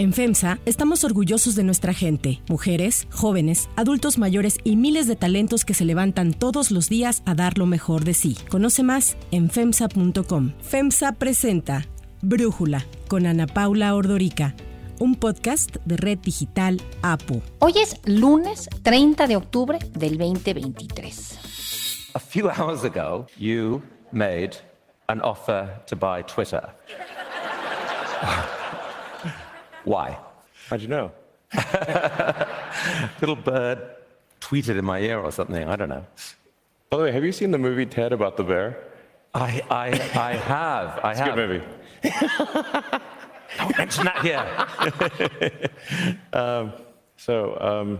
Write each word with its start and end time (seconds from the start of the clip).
En 0.00 0.14
FEMSA 0.14 0.58
estamos 0.64 1.04
orgullosos 1.04 1.54
de 1.54 1.62
nuestra 1.62 1.92
gente, 1.92 2.40
mujeres, 2.48 3.06
jóvenes, 3.10 3.68
adultos 3.76 4.16
mayores 4.16 4.56
y 4.64 4.76
miles 4.76 5.06
de 5.06 5.14
talentos 5.14 5.66
que 5.66 5.74
se 5.74 5.84
levantan 5.84 6.32
todos 6.32 6.70
los 6.70 6.88
días 6.88 7.22
a 7.26 7.34
dar 7.34 7.58
lo 7.58 7.66
mejor 7.66 8.04
de 8.04 8.14
sí. 8.14 8.34
Conoce 8.48 8.82
más 8.82 9.18
en 9.30 9.50
FEMSA.com. 9.50 10.52
FEMSA 10.62 11.12
presenta 11.12 11.84
Brújula 12.22 12.86
con 13.08 13.26
Ana 13.26 13.46
Paula 13.46 13.94
Ordorica 13.94 14.54
un 15.00 15.16
podcast 15.16 15.76
de 15.84 15.98
Red 15.98 16.20
Digital 16.20 16.80
APU. 17.02 17.42
Hoy 17.58 17.74
es 17.76 18.00
lunes 18.06 18.70
30 18.82 19.26
de 19.26 19.36
octubre 19.36 19.78
del 19.92 20.16
2023. 20.16 22.10
A 22.14 22.18
few 22.18 22.48
hours 22.48 22.84
ago, 22.84 23.26
you 23.36 23.82
made 24.12 24.52
an 25.08 25.20
offer 25.20 25.68
to 25.86 25.94
buy 25.94 26.22
Twitter. 26.22 26.62
Why? 29.84 30.18
How'd 30.68 30.82
you 30.82 30.88
know? 30.88 31.12
Little 33.20 33.36
bird 33.36 33.78
tweeted 34.40 34.78
in 34.78 34.84
my 34.84 35.00
ear 35.00 35.18
or 35.18 35.32
something. 35.32 35.68
I 35.68 35.76
don't 35.76 35.88
know. 35.88 36.06
By 36.90 36.96
the 36.96 37.02
way, 37.04 37.12
have 37.12 37.24
you 37.24 37.32
seen 37.32 37.50
the 37.50 37.58
movie 37.58 37.86
Ted 37.86 38.12
about 38.12 38.36
the 38.36 38.44
bear? 38.44 38.82
I, 39.34 39.62
I, 39.70 39.86
I 40.18 40.32
have. 40.36 41.00
I 41.04 41.12
It's 41.12 41.20
a 41.20 41.24
good 41.24 41.36
movie. 41.36 41.64
Don't 43.58 43.78
mention 43.78 44.04
that 44.04 44.22
here. 44.22 45.70
So, 46.32 46.72
um. 46.72 46.72
So, 47.16 47.52
uh, 47.54 47.96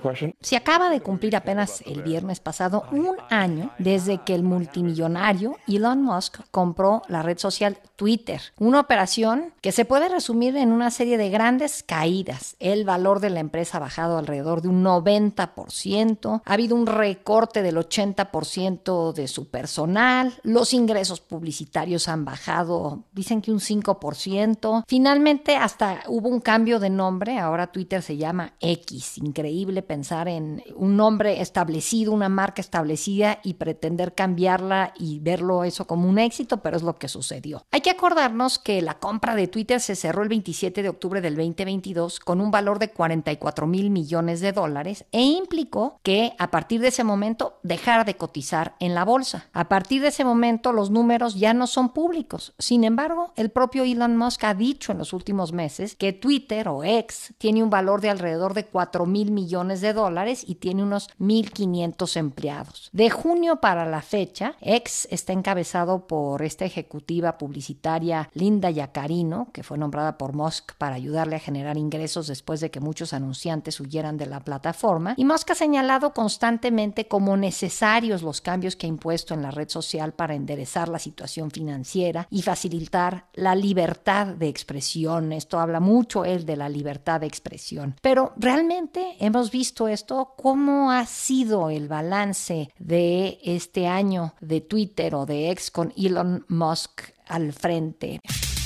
question? 0.00 0.34
Se 0.40 0.56
acaba 0.56 0.90
de 0.90 1.00
cumplir 1.00 1.36
apenas 1.36 1.82
el 1.86 2.02
viernes 2.02 2.40
pasado 2.40 2.84
un 2.90 3.16
año 3.30 3.70
desde 3.78 4.18
que 4.18 4.34
el 4.34 4.42
multimillonario 4.42 5.56
Elon 5.68 6.02
Musk 6.02 6.40
compró 6.50 7.02
la 7.08 7.22
red 7.22 7.38
social 7.38 7.78
Twitter, 7.96 8.40
una 8.58 8.80
operación 8.80 9.52
que 9.60 9.72
se 9.72 9.84
puede 9.84 10.08
resumir 10.08 10.56
en 10.56 10.72
una 10.72 10.90
serie 10.90 11.16
de 11.16 11.30
grandes 11.30 11.82
caídas. 11.82 12.56
El 12.58 12.84
valor 12.84 13.20
de 13.20 13.30
la 13.30 13.40
empresa 13.40 13.78
ha 13.78 13.80
bajado 13.80 14.18
alrededor 14.18 14.62
de 14.62 14.68
un 14.68 14.84
90%, 14.84 16.42
ha 16.44 16.52
habido 16.52 16.74
un 16.74 16.86
recorte 16.86 17.62
del 17.62 17.76
80% 17.76 19.12
de 19.12 19.28
su 19.28 19.48
personal, 19.48 20.34
los 20.42 20.74
ingresos 20.74 21.20
publicitarios 21.20 22.08
han 22.08 22.24
bajado, 22.24 23.04
dicen 23.12 23.40
que 23.40 23.52
un 23.52 23.60
5%, 23.60 24.84
finalmente 24.88 25.56
hasta 25.56 26.02
hubo 26.08 26.28
un 26.28 26.40
cambio 26.40 26.80
de 26.80 26.90
nombre, 26.90 27.38
ahora 27.38 27.68
Twitter 27.68 28.02
se 28.02 28.16
llama 28.16 28.23
X, 28.60 29.18
increíble 29.18 29.82
pensar 29.82 30.28
en 30.28 30.62
un 30.76 30.96
nombre 30.96 31.40
establecido, 31.40 32.12
una 32.12 32.28
marca 32.28 32.60
establecida 32.60 33.40
y 33.42 33.54
pretender 33.54 34.14
cambiarla 34.14 34.92
y 34.98 35.20
verlo 35.20 35.64
eso 35.64 35.86
como 35.86 36.08
un 36.08 36.18
éxito, 36.18 36.58
pero 36.58 36.76
es 36.76 36.82
lo 36.82 36.96
que 36.96 37.08
sucedió. 37.08 37.62
Hay 37.70 37.80
que 37.80 37.90
acordarnos 37.90 38.58
que 38.58 38.80
la 38.82 38.94
compra 38.98 39.34
de 39.34 39.48
Twitter 39.48 39.80
se 39.80 39.96
cerró 39.96 40.22
el 40.22 40.28
27 40.28 40.82
de 40.82 40.88
octubre 40.88 41.20
del 41.20 41.36
2022 41.36 42.20
con 42.20 42.40
un 42.40 42.50
valor 42.50 42.78
de 42.78 42.90
44 42.90 43.66
mil 43.66 43.90
millones 43.90 44.40
de 44.40 44.52
dólares 44.52 45.04
e 45.12 45.22
implicó 45.22 45.98
que 46.02 46.34
a 46.38 46.50
partir 46.50 46.80
de 46.80 46.88
ese 46.88 47.04
momento 47.04 47.58
dejara 47.62 48.04
de 48.04 48.16
cotizar 48.16 48.76
en 48.80 48.94
la 48.94 49.04
bolsa. 49.04 49.48
A 49.52 49.68
partir 49.68 50.02
de 50.02 50.08
ese 50.08 50.24
momento 50.24 50.72
los 50.72 50.90
números 50.90 51.34
ya 51.34 51.54
no 51.54 51.66
son 51.66 51.92
públicos. 51.92 52.54
Sin 52.58 52.84
embargo, 52.84 53.32
el 53.36 53.50
propio 53.50 53.84
Elon 53.84 54.16
Musk 54.16 54.44
ha 54.44 54.54
dicho 54.54 54.92
en 54.92 54.98
los 54.98 55.12
últimos 55.12 55.52
meses 55.52 55.94
que 55.96 56.12
Twitter 56.12 56.68
o 56.68 56.84
X 56.84 57.34
tiene 57.38 57.62
un 57.62 57.70
valor 57.70 58.00
de 58.04 58.10
alrededor 58.10 58.54
de 58.54 58.66
4 58.66 59.06
mil 59.06 59.32
millones 59.32 59.80
de 59.80 59.94
dólares 59.94 60.44
y 60.46 60.56
tiene 60.56 60.82
unos 60.82 61.08
1.500 61.18 62.16
empleados. 62.16 62.90
De 62.92 63.10
junio 63.10 63.56
para 63.56 63.86
la 63.86 64.02
fecha, 64.02 64.54
X 64.60 65.08
está 65.10 65.32
encabezado 65.32 66.06
por 66.06 66.42
esta 66.42 66.64
ejecutiva 66.66 67.38
publicitaria 67.38 68.28
Linda 68.34 68.70
Yacarino, 68.70 69.48
que 69.52 69.62
fue 69.62 69.78
nombrada 69.78 70.18
por 70.18 70.34
Musk 70.34 70.72
para 70.76 70.96
ayudarle 70.96 71.36
a 71.36 71.40
generar 71.40 71.78
ingresos 71.78 72.26
después 72.26 72.60
de 72.60 72.70
que 72.70 72.80
muchos 72.80 73.12
anunciantes 73.12 73.80
huyeran 73.80 74.18
de 74.18 74.26
la 74.26 74.40
plataforma. 74.40 75.14
Y 75.16 75.24
Musk 75.24 75.52
ha 75.52 75.54
señalado 75.54 76.12
constantemente 76.12 77.08
como 77.08 77.36
necesarios 77.36 78.22
los 78.22 78.40
cambios 78.40 78.76
que 78.76 78.86
ha 78.86 78.88
impuesto 78.88 79.32
en 79.32 79.42
la 79.42 79.50
red 79.50 79.70
social 79.70 80.12
para 80.12 80.34
enderezar 80.34 80.88
la 80.88 80.98
situación 80.98 81.50
financiera 81.50 82.28
y 82.30 82.42
facilitar 82.42 83.26
la 83.32 83.54
libertad 83.54 84.26
de 84.26 84.48
expresión. 84.48 85.32
Esto 85.32 85.58
habla 85.58 85.80
mucho 85.80 86.26
él 86.26 86.44
de 86.44 86.56
la 86.56 86.68
libertad 86.68 87.20
de 87.20 87.26
expresión. 87.26 87.93
Pero 88.02 88.32
realmente 88.36 89.16
hemos 89.20 89.50
visto 89.50 89.88
esto, 89.88 90.34
cómo 90.36 90.90
ha 90.90 91.06
sido 91.06 91.70
el 91.70 91.88
balance 91.88 92.70
de 92.78 93.38
este 93.44 93.86
año 93.86 94.34
de 94.40 94.60
Twitter 94.60 95.14
o 95.14 95.26
de 95.26 95.50
X 95.50 95.70
con 95.70 95.92
Elon 95.96 96.44
Musk 96.48 97.02
al 97.26 97.52
frente. 97.52 98.20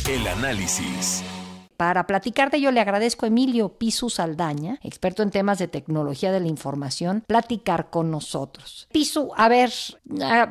El 0.08 0.26
análisis. 0.26 1.22
Para 1.78 2.08
platicar 2.08 2.50
de 2.50 2.56
ello 2.56 2.72
le 2.72 2.80
agradezco 2.80 3.24
a 3.24 3.28
Emilio 3.28 3.78
Pisu 3.78 4.10
Saldaña, 4.10 4.80
experto 4.82 5.22
en 5.22 5.30
temas 5.30 5.60
de 5.60 5.68
tecnología 5.68 6.32
de 6.32 6.40
la 6.40 6.48
información, 6.48 7.22
platicar 7.24 7.88
con 7.88 8.10
nosotros. 8.10 8.88
Pisu, 8.90 9.30
a 9.36 9.48
ver, 9.48 9.70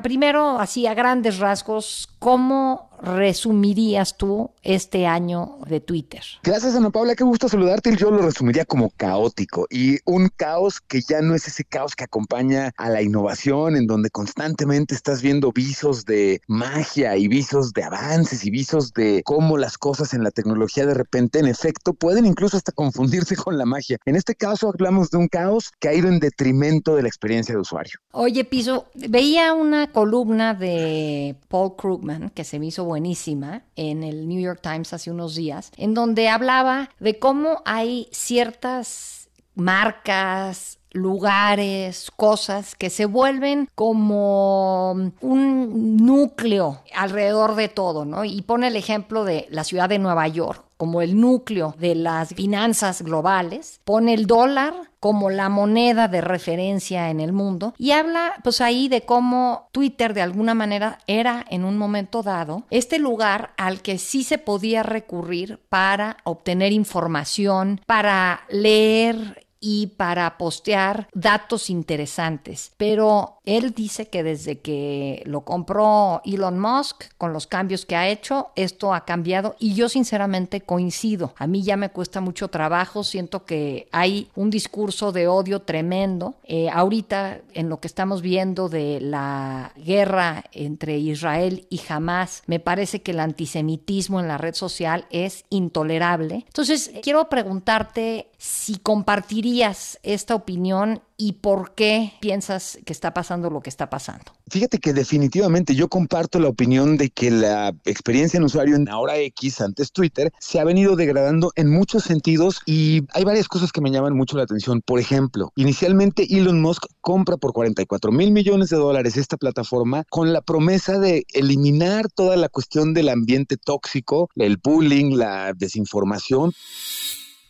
primero 0.02 0.58
así 0.58 0.86
a 0.86 0.94
grandes 0.94 1.38
rasgos, 1.38 2.08
¿cómo 2.18 2.87
resumirías 3.02 4.16
tú 4.16 4.50
este 4.62 5.06
año 5.06 5.58
de 5.66 5.80
Twitter? 5.80 6.22
Gracias, 6.42 6.74
Ana 6.74 6.90
Paula, 6.90 7.14
qué 7.14 7.24
gusto 7.24 7.48
saludarte. 7.48 7.94
Yo 7.96 8.10
lo 8.10 8.18
resumiría 8.18 8.64
como 8.64 8.90
caótico 8.90 9.66
y 9.70 9.98
un 10.04 10.28
caos 10.34 10.80
que 10.80 11.00
ya 11.00 11.20
no 11.20 11.34
es 11.34 11.46
ese 11.48 11.64
caos 11.64 11.94
que 11.94 12.04
acompaña 12.04 12.72
a 12.76 12.88
la 12.90 13.02
innovación, 13.02 13.76
en 13.76 13.86
donde 13.86 14.10
constantemente 14.10 14.94
estás 14.94 15.22
viendo 15.22 15.52
visos 15.52 16.04
de 16.04 16.40
magia 16.46 17.16
y 17.16 17.28
visos 17.28 17.72
de 17.72 17.84
avances 17.84 18.44
y 18.44 18.50
visos 18.50 18.92
de 18.92 19.22
cómo 19.24 19.58
las 19.58 19.78
cosas 19.78 20.14
en 20.14 20.22
la 20.22 20.30
tecnología 20.30 20.86
de 20.86 20.94
repente, 20.94 21.38
en 21.38 21.46
efecto, 21.46 21.94
pueden 21.94 22.26
incluso 22.26 22.56
hasta 22.56 22.72
confundirse 22.72 23.36
con 23.36 23.58
la 23.58 23.64
magia. 23.64 23.98
En 24.04 24.16
este 24.16 24.34
caso 24.34 24.68
hablamos 24.68 25.10
de 25.10 25.18
un 25.18 25.28
caos 25.28 25.72
que 25.78 25.88
ha 25.88 25.94
ido 25.94 26.08
en 26.08 26.20
detrimento 26.20 26.96
de 26.96 27.02
la 27.02 27.08
experiencia 27.08 27.54
de 27.54 27.60
usuario. 27.60 27.98
Oye, 28.12 28.44
Piso, 28.44 28.86
veía 28.94 29.52
una 29.54 29.92
columna 29.92 30.54
de 30.54 31.36
Paul 31.48 31.76
Krugman 31.76 32.30
que 32.30 32.44
se 32.44 32.58
me 32.58 32.66
hizo 32.66 32.84
buenísima 32.88 33.62
en 33.76 34.02
el 34.02 34.26
New 34.28 34.40
York 34.40 34.60
Times 34.62 34.92
hace 34.92 35.10
unos 35.10 35.36
días, 35.36 35.70
en 35.76 35.94
donde 35.94 36.28
hablaba 36.28 36.90
de 36.98 37.18
cómo 37.18 37.62
hay 37.64 38.08
ciertas 38.10 39.28
marcas, 39.54 40.78
lugares, 40.92 42.10
cosas 42.16 42.74
que 42.74 42.90
se 42.90 43.04
vuelven 43.04 43.68
como 43.74 44.92
un 44.92 45.96
núcleo 45.96 46.82
alrededor 46.94 47.54
de 47.54 47.68
todo, 47.68 48.04
¿no? 48.04 48.24
Y 48.24 48.42
pone 48.42 48.68
el 48.68 48.76
ejemplo 48.76 49.24
de 49.24 49.46
la 49.50 49.64
ciudad 49.64 49.88
de 49.88 49.98
Nueva 49.98 50.26
York 50.28 50.67
como 50.78 51.02
el 51.02 51.20
núcleo 51.20 51.74
de 51.78 51.94
las 51.94 52.30
finanzas 52.34 53.02
globales, 53.02 53.80
pone 53.84 54.14
el 54.14 54.26
dólar 54.26 54.72
como 55.00 55.30
la 55.30 55.48
moneda 55.48 56.08
de 56.08 56.20
referencia 56.20 57.10
en 57.10 57.20
el 57.20 57.32
mundo 57.32 57.74
y 57.78 57.90
habla 57.90 58.34
pues 58.42 58.60
ahí 58.60 58.88
de 58.88 59.02
cómo 59.02 59.68
Twitter 59.72 60.14
de 60.14 60.22
alguna 60.22 60.54
manera 60.54 60.98
era 61.06 61.44
en 61.50 61.64
un 61.64 61.76
momento 61.76 62.22
dado 62.22 62.64
este 62.70 62.98
lugar 62.98 63.52
al 63.56 63.82
que 63.82 63.98
sí 63.98 64.24
se 64.24 64.38
podía 64.38 64.82
recurrir 64.82 65.60
para 65.68 66.16
obtener 66.24 66.72
información, 66.72 67.80
para 67.86 68.42
leer 68.48 69.46
y 69.60 69.88
para 69.88 70.38
postear 70.38 71.08
datos 71.12 71.70
interesantes. 71.70 72.72
Pero 72.76 73.37
él 73.48 73.72
dice 73.72 74.08
que 74.08 74.22
desde 74.22 74.58
que 74.58 75.22
lo 75.24 75.40
compró 75.40 76.20
Elon 76.26 76.58
Musk, 76.58 77.04
con 77.16 77.32
los 77.32 77.46
cambios 77.46 77.86
que 77.86 77.96
ha 77.96 78.06
hecho, 78.06 78.48
esto 78.56 78.92
ha 78.92 79.06
cambiado 79.06 79.56
y 79.58 79.72
yo 79.72 79.88
sinceramente 79.88 80.60
coincido. 80.60 81.32
A 81.38 81.46
mí 81.46 81.62
ya 81.62 81.78
me 81.78 81.88
cuesta 81.88 82.20
mucho 82.20 82.48
trabajo, 82.48 83.04
siento 83.04 83.46
que 83.46 83.88
hay 83.90 84.28
un 84.36 84.50
discurso 84.50 85.12
de 85.12 85.28
odio 85.28 85.62
tremendo. 85.62 86.34
Eh, 86.44 86.68
ahorita 86.68 87.40
en 87.54 87.70
lo 87.70 87.80
que 87.80 87.88
estamos 87.88 88.20
viendo 88.20 88.68
de 88.68 89.00
la 89.00 89.72
guerra 89.76 90.44
entre 90.52 90.98
Israel 90.98 91.66
y 91.70 91.80
Hamas, 91.88 92.42
me 92.46 92.60
parece 92.60 93.00
que 93.00 93.12
el 93.12 93.20
antisemitismo 93.20 94.20
en 94.20 94.28
la 94.28 94.36
red 94.36 94.54
social 94.54 95.06
es 95.08 95.46
intolerable. 95.48 96.44
Entonces, 96.46 96.92
quiero 97.02 97.30
preguntarte 97.30 98.28
si 98.36 98.76
compartirías 98.76 99.98
esta 100.02 100.34
opinión 100.34 101.00
y 101.20 101.32
por 101.32 101.74
qué 101.74 102.12
piensas 102.20 102.78
que 102.86 102.92
está 102.92 103.12
pasando 103.12 103.50
lo 103.50 103.60
que 103.60 103.68
está 103.68 103.90
pasando. 103.90 104.24
Fíjate 104.48 104.78
que 104.78 104.92
definitivamente 104.92 105.74
yo 105.74 105.88
comparto 105.88 106.38
la 106.38 106.48
opinión 106.48 106.96
de 106.96 107.10
que 107.10 107.32
la 107.32 107.74
experiencia 107.84 108.38
en 108.38 108.44
usuario 108.44 108.76
en 108.76 108.88
ahora 108.88 109.18
X, 109.18 109.60
antes 109.60 109.90
Twitter, 109.90 110.32
se 110.38 110.60
ha 110.60 110.64
venido 110.64 110.94
degradando 110.94 111.50
en 111.56 111.70
muchos 111.70 112.04
sentidos 112.04 112.60
y 112.64 113.02
hay 113.12 113.24
varias 113.24 113.48
cosas 113.48 113.72
que 113.72 113.80
me 113.80 113.90
llaman 113.90 114.16
mucho 114.16 114.36
la 114.36 114.44
atención. 114.44 114.80
Por 114.80 115.00
ejemplo, 115.00 115.52
inicialmente 115.56 116.24
Elon 116.30 116.62
Musk 116.62 116.84
compra 117.00 117.36
por 117.36 117.52
44 117.52 118.12
mil 118.12 118.30
millones 118.30 118.70
de 118.70 118.76
dólares 118.76 119.16
esta 119.16 119.36
plataforma 119.36 120.04
con 120.08 120.32
la 120.32 120.40
promesa 120.40 121.00
de 121.00 121.26
eliminar 121.34 122.08
toda 122.14 122.36
la 122.36 122.48
cuestión 122.48 122.94
del 122.94 123.08
ambiente 123.08 123.56
tóxico, 123.56 124.30
el 124.36 124.56
bullying, 124.56 125.16
la 125.16 125.52
desinformación. 125.52 126.52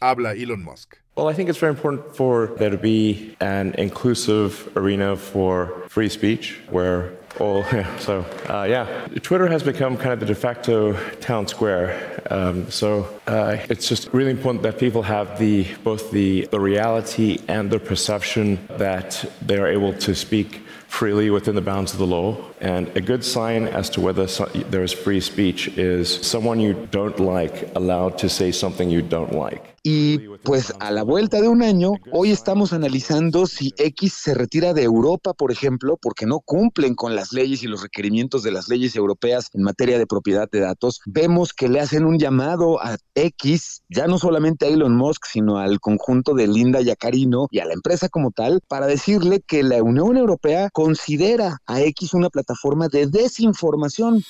Habla 0.01 0.33
Elon 0.33 0.63
Musk. 0.65 0.95
Well, 1.19 1.27
I 1.27 1.33
think 1.33 1.49
it's 1.49 1.59
very 1.59 1.71
important 1.71 2.15
for 2.15 2.47
there 2.59 2.71
to 2.71 2.77
be 2.77 3.35
an 3.41 3.75
inclusive 3.75 4.71
arena 4.77 5.17
for 5.17 5.83
free 5.89 6.09
speech 6.09 6.61
where 6.71 7.13
all, 7.41 7.65
yeah, 7.73 7.99
so 7.99 8.25
uh, 8.49 8.63
yeah, 8.71 8.87
Twitter 9.23 9.49
has 9.49 9.65
become 9.65 9.97
kind 9.97 10.13
of 10.13 10.21
the 10.21 10.27
de 10.27 10.37
facto 10.37 10.93
town 11.17 11.49
square. 11.49 12.23
Um, 12.31 12.71
so 12.71 13.09
uh, 13.27 13.57
it's 13.69 13.89
just 13.89 14.13
really 14.13 14.31
important 14.31 14.63
that 14.63 14.79
people 14.79 15.03
have 15.03 15.41
the 15.41 15.67
both 15.83 16.13
the, 16.13 16.47
the 16.53 16.61
reality 16.61 17.41
and 17.49 17.69
the 17.69 17.81
perception 17.81 18.57
that 18.77 19.29
they 19.43 19.59
are 19.59 19.67
able 19.67 19.95
to 19.95 20.15
speak 20.15 20.63
freely 20.87 21.31
within 21.31 21.57
the 21.57 21.61
bounds 21.61 21.93
of 21.93 21.99
the 21.99 22.07
law. 22.07 22.37
And 22.61 22.89
a 22.97 23.01
good 23.01 23.23
sign 23.23 23.69
as 23.69 23.91
to 23.91 24.01
whether 24.01 24.27
there 24.71 24.83
is 24.83 24.93
free 24.93 25.21
speech 25.21 25.69
is 25.77 26.09
someone 26.09 26.61
you 26.61 26.75
don't 26.91 27.19
like 27.21 27.71
allowed 27.77 28.19
to 28.19 28.29
say 28.29 28.53
something 28.53 28.91
you 28.91 29.03
don't 29.03 29.33
like. 29.33 29.77
Y 29.85 30.19
pues 30.43 30.75
a 30.81 30.91
la 30.91 31.03
vuelta 31.03 31.41
de 31.41 31.49
un 31.49 31.63
año, 31.63 31.93
hoy 32.13 32.31
estamos 32.31 32.73
analizando 32.73 33.47
si 33.47 33.73
X 33.79 34.13
se 34.13 34.35
retira 34.35 34.75
de 34.75 34.83
Europa, 34.83 35.33
por 35.35 35.53
ejemplo, 35.53 35.97
porque 35.97 36.27
no 36.27 36.41
cumplen 36.41 36.95
con 36.95 37.15
las 37.15 37.33
leyes 37.33 37.63
y 37.63 37.69
los 37.69 37.83
requerimientos 37.83 38.43
de 38.43 38.51
las 38.51 38.69
leyes 38.69 38.97
europeas 38.97 39.49
en 39.55 39.63
materia 39.63 39.97
de 39.99 40.07
propiedad 40.07 40.49
de 40.51 40.61
datos. 40.61 41.01
Vemos 41.07 41.55
que 41.55 41.69
le 41.69 41.81
hacen 41.81 42.05
un 42.05 42.19
llamado 42.19 42.83
a 42.83 42.97
X, 43.15 43.83
ya 43.89 44.09
no 44.09 44.19
solamente 44.19 44.67
a 44.67 44.69
Elon 44.69 44.97
Musk, 44.97 45.25
sino 45.27 45.59
al 45.59 45.81
conjunto 45.81 46.35
de 46.35 46.49
Linda 46.49 46.81
Yacarino 46.81 47.47
y 47.51 47.61
a 47.61 47.65
la 47.65 47.75
empresa 47.75 48.09
como 48.09 48.33
tal, 48.33 48.61
para 48.69 48.87
decirle 48.87 49.41
que 49.47 49.63
la 49.63 49.83
Unión 49.83 50.17
Europea 50.17 50.71
considera 50.71 51.59
a 51.67 51.81
X 51.83 52.15
una 52.15 52.31
plataforma 52.31 52.48
de 52.91 53.07
desinformación. 53.07 54.25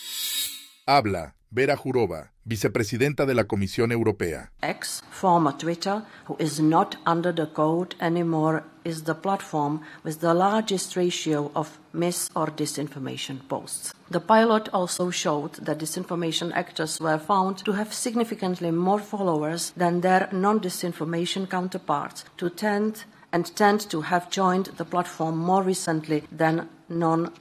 Habla 0.87 1.35
Vera 1.51 1.77
Jurova, 1.77 2.31
vicepresidenta 2.45 3.25
de 3.25 3.35
la 3.35 3.45
Comisión 3.45 3.91
Europea. 3.91 4.51
X, 4.61 5.03
former 5.11 5.55
Twitter, 5.55 6.03
who 6.27 6.37
is 6.39 6.61
not 6.61 6.97
under 7.07 7.35
the 7.35 7.47
code 7.47 7.97
anymore, 8.01 8.65
is 8.85 9.05
the 9.05 9.15
platform 9.15 9.81
with 10.05 10.21
the 10.21 10.35
largest 10.35 10.95
ratio 10.95 11.51
of 11.55 11.79
mis 11.95 12.29
or 12.35 12.51
disinformation 12.55 13.41
posts. 13.49 13.95
The 14.11 14.21
pilot 14.21 14.69
also 14.75 15.11
showed 15.11 15.53
that 15.65 15.79
disinformation 15.79 16.53
actors 16.53 17.01
were 17.01 17.19
found 17.19 17.65
to 17.65 17.73
have 17.73 17.95
significantly 17.95 18.71
more 18.71 19.01
followers 19.01 19.73
than 19.75 20.03
their 20.03 20.29
non 20.33 20.61
disinformation 20.61 21.49
counterparts, 21.49 22.25
to 22.37 22.51
tend 22.51 23.05
and 23.33 23.55
tend 23.57 23.89
to 23.91 24.03
have 24.03 24.31
joined 24.31 24.67
the 24.77 24.85
platform 24.85 25.39
more 25.39 25.63
recently 25.63 26.25
than 26.31 26.69
non 26.91 27.33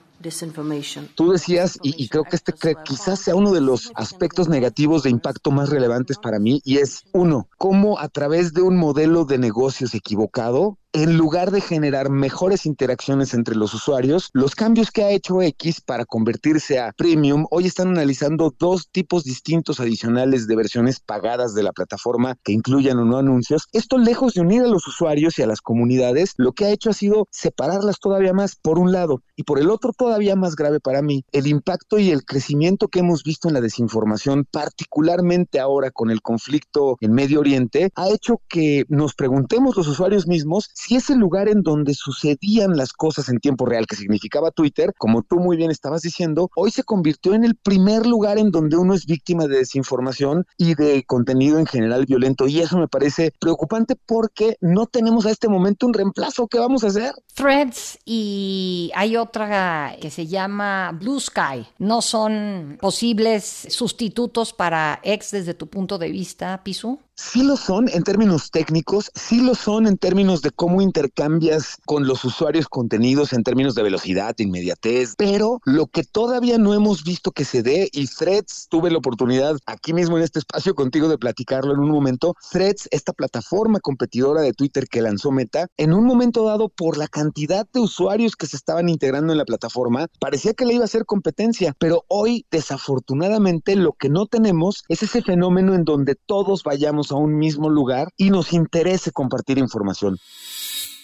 Tú 1.15 1.31
decías, 1.31 1.77
y, 1.83 2.01
y, 2.03 2.07
creo 2.09 2.23
que 2.23 2.35
este 2.35 2.53
quizás 2.83 3.19
sea 3.19 3.35
uno 3.35 3.51
de 3.53 3.61
los 3.61 3.91
aspectos 3.95 4.49
negativos 4.49 5.03
de 5.03 5.09
impacto 5.09 5.51
más 5.51 5.69
relevantes 5.69 6.17
para 6.17 6.39
mí, 6.39 6.61
y 6.63 6.77
es 6.77 7.03
uno, 7.13 7.47
cómo 7.57 7.99
a 7.99 8.09
través 8.09 8.53
de 8.53 8.61
un 8.61 8.77
modelo 8.77 9.25
de 9.25 9.37
negocios 9.37 9.93
equivocado, 9.93 10.77
en 10.93 11.17
lugar 11.17 11.51
de 11.51 11.61
generar 11.61 12.09
mejores 12.09 12.65
interacciones 12.65 13.33
entre 13.33 13.55
los 13.55 13.73
usuarios, 13.73 14.29
los 14.33 14.55
cambios 14.55 14.89
que 14.89 15.03
ha 15.03 15.11
hecho 15.11 15.41
X 15.41 15.81
para 15.81 16.05
convertirse 16.05 16.79
a 16.79 16.93
premium, 16.93 17.45
hoy 17.51 17.67
están 17.67 17.89
analizando 17.89 18.53
dos 18.57 18.89
tipos 18.89 19.23
distintos 19.23 19.79
adicionales 19.79 20.47
de 20.47 20.55
versiones 20.55 20.99
pagadas 20.99 21.53
de 21.53 21.63
la 21.63 21.73
plataforma 21.73 22.37
que 22.43 22.53
incluyan 22.53 22.97
o 22.99 23.05
no 23.05 23.17
anuncios. 23.17 23.67
Esto 23.73 23.97
lejos 23.97 24.33
de 24.33 24.41
unir 24.41 24.61
a 24.61 24.67
los 24.67 24.87
usuarios 24.87 25.37
y 25.37 25.43
a 25.43 25.47
las 25.47 25.61
comunidades, 25.61 26.33
lo 26.37 26.53
que 26.53 26.65
ha 26.65 26.71
hecho 26.71 26.89
ha 26.89 26.93
sido 26.93 27.27
separarlas 27.31 27.99
todavía 27.99 28.33
más 28.33 28.55
por 28.55 28.79
un 28.79 28.91
lado 28.91 29.21
y 29.35 29.43
por 29.43 29.59
el 29.59 29.69
otro 29.69 29.93
todavía 29.93 30.35
más 30.35 30.55
grave 30.55 30.79
para 30.79 31.01
mí, 31.01 31.25
el 31.31 31.47
impacto 31.47 31.99
y 31.99 32.11
el 32.11 32.23
crecimiento 32.23 32.87
que 32.87 32.99
hemos 32.99 33.23
visto 33.23 33.47
en 33.47 33.53
la 33.53 33.61
desinformación, 33.61 34.45
particularmente 34.49 35.59
ahora 35.59 35.91
con 35.91 36.11
el 36.11 36.21
conflicto 36.21 36.97
en 37.01 37.13
Medio 37.13 37.41
Oriente, 37.41 37.91
ha 37.95 38.09
hecho 38.09 38.41
que 38.47 38.85
nos 38.87 39.13
preguntemos 39.13 39.75
los 39.75 39.87
usuarios 39.87 40.27
mismos 40.27 40.69
si 40.77 40.95
ese 40.95 41.15
lugar 41.15 41.49
en 41.49 41.63
donde 41.63 41.95
sucedían 41.95 42.77
las 42.77 42.93
cosas 42.93 43.29
en 43.29 43.39
tiempo 43.39 43.65
real, 43.65 43.87
que 43.87 43.95
significaba 43.95 44.51
Twitter, 44.51 44.93
como 44.97 45.23
tú 45.23 45.37
muy 45.37 45.57
bien 45.57 45.71
estabas 45.71 46.03
diciendo, 46.03 46.51
hoy 46.55 46.69
se 46.69 46.83
convirtió 46.83 47.33
en 47.33 47.43
el 47.43 47.55
primer 47.55 48.05
lugar 48.05 48.37
en 48.37 48.51
donde 48.51 48.77
uno 48.77 48.93
es 48.93 49.07
víctima 49.07 49.47
de 49.47 49.57
desinformación 49.57 50.45
y 50.55 50.75
de 50.75 51.03
contenido 51.03 51.57
en 51.57 51.65
general 51.65 52.05
violento. 52.05 52.47
Y 52.47 52.59
eso 52.59 52.77
me 52.77 52.87
parece 52.87 53.33
preocupante 53.39 53.95
porque 54.05 54.57
no 54.61 54.85
tenemos 54.85 55.25
a 55.25 55.31
este 55.31 55.49
momento 55.49 55.87
un 55.87 55.95
reemplazo. 55.95 56.47
¿Qué 56.47 56.59
vamos 56.59 56.83
a 56.83 56.87
hacer? 56.87 57.13
Threads 57.33 57.97
y 58.05 58.91
hay 58.93 59.17
otra 59.17 59.95
que 59.99 60.11
se 60.11 60.27
llama 60.27 60.91
Blue 60.91 61.19
Sky. 61.19 61.65
¿No 61.79 62.03
son 62.03 62.77
posibles 62.79 63.67
sustitutos 63.69 64.53
para 64.53 64.99
ex 65.03 65.31
desde 65.31 65.55
tu 65.55 65.67
punto 65.67 65.97
de 65.97 66.11
vista, 66.11 66.63
Pisu? 66.63 66.99
Sí 67.19 67.41
lo 67.41 67.57
son 67.57 67.89
en 67.89 68.03
términos 68.03 68.51
técnicos, 68.51 69.09
sí 69.15 69.41
lo 69.41 69.55
son 69.55 69.87
en 69.87 69.97
términos 69.97 70.43
de 70.43 70.51
cómo 70.51 70.83
intercambias 70.83 71.79
con 71.87 72.05
los 72.05 72.23
usuarios 72.23 72.67
contenidos 72.67 73.33
en 73.33 73.41
términos 73.41 73.73
de 73.73 73.81
velocidad, 73.81 74.35
inmediatez, 74.37 75.15
pero 75.17 75.59
lo 75.65 75.87
que 75.87 76.03
todavía 76.03 76.59
no 76.59 76.75
hemos 76.75 77.03
visto 77.03 77.31
que 77.31 77.43
se 77.43 77.63
dé, 77.63 77.89
y 77.91 78.05
Threads, 78.05 78.67
tuve 78.69 78.91
la 78.91 78.99
oportunidad 78.99 79.57
aquí 79.65 79.93
mismo 79.93 80.17
en 80.17 80.25
este 80.25 80.37
espacio 80.37 80.75
contigo 80.75 81.09
de 81.09 81.17
platicarlo 81.17 81.73
en 81.73 81.79
un 81.79 81.89
momento, 81.89 82.35
Threads, 82.51 82.87
esta 82.91 83.13
plataforma 83.13 83.79
competidora 83.79 84.41
de 84.41 84.53
Twitter 84.53 84.87
que 84.87 85.01
lanzó 85.01 85.31
Meta, 85.31 85.65
en 85.77 85.93
un 85.93 86.05
momento 86.05 86.45
dado 86.45 86.69
por 86.69 86.97
la 86.99 87.07
cantidad 87.07 87.67
de 87.73 87.79
usuarios 87.79 88.35
que 88.35 88.45
se 88.45 88.57
estaban 88.57 88.89
integrando 88.89 89.33
en 89.33 89.39
la 89.39 89.45
plataforma, 89.45 90.05
parecía 90.19 90.53
que 90.53 90.65
le 90.65 90.75
iba 90.75 90.83
a 90.83 90.85
hacer 90.85 91.05
competencia, 91.05 91.75
pero 91.79 92.05
hoy 92.09 92.45
desafortunadamente 92.51 93.75
lo 93.75 93.93
que 93.93 94.09
no 94.09 94.27
tenemos 94.27 94.83
es 94.87 95.01
ese 95.01 95.23
fenómeno 95.23 95.73
en 95.73 95.83
donde 95.83 96.13
todos 96.13 96.61
vayamos 96.61 97.06
a 97.11 97.15
un 97.15 97.37
mismo 97.37 97.69
lugar 97.69 98.09
y 98.17 98.29
nos 98.29 98.53
interese 98.53 99.11
compartir 99.11 99.57
información. 99.57 100.17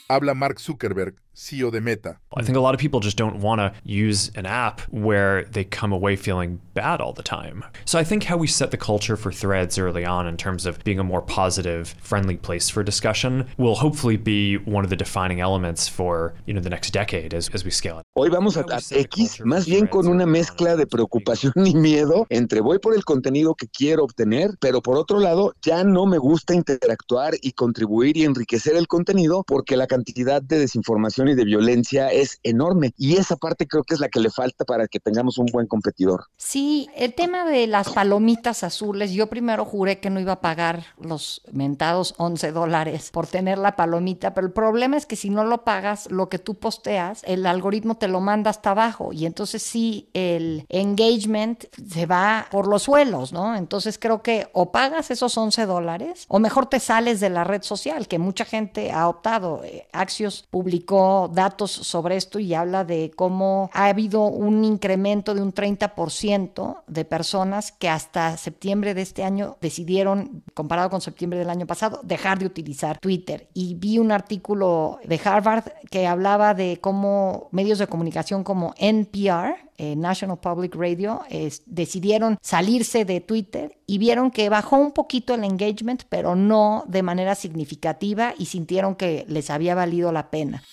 Habla 0.07 0.33
Mark 0.33 0.59
Zuckerberg, 0.59 1.15
CEO 1.35 1.71
de 1.71 1.81
Meta. 1.81 2.17
I 2.35 2.43
think 2.43 2.57
a 2.57 2.61
lot 2.61 2.73
of 2.73 2.79
people 2.79 2.99
just 2.99 3.17
don't 3.17 3.37
want 3.37 3.59
to 3.59 3.73
use 3.83 4.31
an 4.35 4.45
app 4.45 4.81
where 4.91 5.45
they 5.45 5.63
come 5.63 5.91
away 5.91 6.15
feeling 6.15 6.59
bad 6.73 7.01
all 7.01 7.13
the 7.13 7.23
time. 7.23 7.63
So 7.85 7.99
I 7.99 8.03
think 8.03 8.23
how 8.23 8.37
we 8.37 8.47
set 8.47 8.71
the 8.71 8.77
culture 8.77 9.15
for 9.15 9.31
threads 9.31 9.77
early 9.77 10.05
on 10.05 10.27
in 10.27 10.37
terms 10.37 10.65
of 10.65 10.83
being 10.83 10.99
a 10.99 11.03
more 11.03 11.21
positive, 11.21 11.95
friendly 11.99 12.37
place 12.37 12.69
for 12.69 12.83
discussion 12.83 13.47
will 13.57 13.75
hopefully 13.75 14.17
be 14.17 14.57
one 14.57 14.83
of 14.83 14.89
the 14.89 14.95
defining 14.95 15.41
elements 15.41 15.87
for, 15.87 16.33
you 16.45 16.53
know, 16.53 16.61
the 16.61 16.69
next 16.69 16.91
decade 16.91 17.33
as, 17.33 17.49
as 17.49 17.63
we 17.63 17.71
scale 17.71 17.99
it. 17.99 18.05
Hoy 18.15 18.29
vamos 18.29 18.57
a, 18.57 18.61
a 18.61 18.79
X 18.91 19.41
más 19.43 19.65
bien 19.65 19.87
con 19.87 20.07
una 20.07 20.25
mezcla 20.25 20.75
de 20.75 20.85
preocupación 20.85 21.53
y 21.65 21.73
miedo 21.73 22.27
entre 22.29 22.61
voy 22.61 22.79
por 22.79 22.95
el 22.95 23.03
contenido 23.03 23.55
que 23.55 23.67
quiero 23.67 24.03
obtener, 24.03 24.51
pero 24.59 24.81
por 24.81 24.97
otro 24.97 25.19
lado 25.19 25.53
ya 25.61 25.83
no 25.83 26.05
me 26.05 26.17
gusta 26.17 26.53
interactuar 26.53 27.33
y 27.41 27.53
contribuir 27.53 28.17
y 28.17 28.23
enriquecer 28.23 28.75
el 28.75 28.87
contenido 28.87 29.43
porque 29.47 29.77
la 29.77 29.87
cantidad 29.87 30.41
de 30.41 30.59
desinformación 30.59 31.22
y 31.31 31.35
de 31.35 31.45
violencia 31.45 32.09
es 32.09 32.39
enorme. 32.43 32.93
Y 32.97 33.17
esa 33.17 33.35
parte 33.35 33.67
creo 33.67 33.83
que 33.83 33.93
es 33.93 33.99
la 33.99 34.09
que 34.09 34.19
le 34.19 34.29
falta 34.29 34.65
para 34.65 34.87
que 34.87 34.99
tengamos 34.99 35.37
un 35.37 35.47
buen 35.47 35.67
competidor. 35.67 36.25
Sí, 36.37 36.89
el 36.95 37.13
tema 37.13 37.45
de 37.45 37.67
las 37.67 37.89
palomitas 37.89 38.63
azules, 38.63 39.11
yo 39.11 39.27
primero 39.27 39.65
juré 39.65 39.99
que 39.99 40.09
no 40.09 40.19
iba 40.19 40.33
a 40.33 40.41
pagar 40.41 40.85
los 40.99 41.41
mentados 41.51 42.15
11 42.17 42.51
dólares 42.51 43.09
por 43.11 43.27
tener 43.27 43.57
la 43.57 43.75
palomita, 43.75 44.33
pero 44.33 44.47
el 44.47 44.53
problema 44.53 44.97
es 44.97 45.05
que 45.05 45.15
si 45.15 45.29
no 45.29 45.43
lo 45.43 45.63
pagas, 45.63 46.09
lo 46.11 46.29
que 46.29 46.39
tú 46.39 46.55
posteas, 46.55 47.21
el 47.25 47.45
algoritmo 47.45 47.95
te 47.95 48.07
lo 48.07 48.21
manda 48.21 48.49
hasta 48.49 48.71
abajo 48.71 49.13
y 49.13 49.25
entonces 49.25 49.61
sí, 49.61 50.09
el 50.13 50.65
engagement 50.69 51.65
se 51.89 52.05
va 52.05 52.47
por 52.51 52.67
los 52.67 52.83
suelos, 52.83 53.33
¿no? 53.33 53.55
Entonces 53.55 53.97
creo 53.99 54.21
que 54.21 54.49
o 54.53 54.71
pagas 54.71 55.11
esos 55.11 55.37
11 55.37 55.65
dólares 55.65 56.25
o 56.27 56.39
mejor 56.39 56.67
te 56.67 56.79
sales 56.79 57.19
de 57.19 57.29
la 57.29 57.43
red 57.43 57.63
social, 57.63 58.07
que 58.07 58.19
mucha 58.19 58.45
gente 58.45 58.91
ha 58.91 59.07
optado. 59.07 59.61
Axios 59.91 60.45
publicó 60.49 61.12
datos 61.31 61.71
sobre 61.71 62.15
esto 62.15 62.39
y 62.39 62.53
habla 62.53 62.83
de 62.83 63.11
cómo 63.15 63.69
ha 63.73 63.87
habido 63.87 64.25
un 64.25 64.63
incremento 64.63 65.33
de 65.33 65.41
un 65.41 65.53
30% 65.53 66.81
de 66.87 67.05
personas 67.05 67.71
que 67.71 67.89
hasta 67.89 68.37
septiembre 68.37 68.93
de 68.93 69.01
este 69.01 69.23
año 69.23 69.57
decidieron, 69.61 70.43
comparado 70.53 70.89
con 70.89 71.01
septiembre 71.01 71.39
del 71.39 71.49
año 71.49 71.65
pasado, 71.65 72.01
dejar 72.03 72.39
de 72.39 72.45
utilizar 72.45 72.97
Twitter. 72.99 73.47
Y 73.53 73.75
vi 73.75 73.99
un 73.99 74.11
artículo 74.11 74.99
de 75.03 75.19
Harvard 75.23 75.65
que 75.89 76.07
hablaba 76.07 76.53
de 76.53 76.79
cómo 76.81 77.49
medios 77.51 77.79
de 77.79 77.87
comunicación 77.87 78.43
como 78.43 78.73
NPR, 78.77 79.55
eh, 79.77 79.95
National 79.95 80.39
Public 80.39 80.75
Radio, 80.75 81.21
decidieron 81.65 82.37
salirse 82.41 83.05
de 83.05 83.21
Twitter 83.21 83.77
y 83.87 83.97
vieron 83.97 84.31
que 84.31 84.49
bajó 84.49 84.77
un 84.77 84.91
poquito 84.91 85.33
el 85.33 85.43
engagement, 85.43 86.03
pero 86.09 86.35
no 86.35 86.83
de 86.87 87.03
manera 87.03 87.35
significativa 87.35 88.33
y 88.37 88.45
sintieron 88.45 88.95
que 88.95 89.25
les 89.27 89.49
había 89.49 89.75
valido 89.75 90.11
la 90.11 90.29
pena. 90.29 90.63